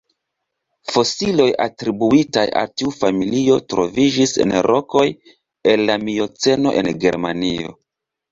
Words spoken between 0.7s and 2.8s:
Fosilioj atribuitaj al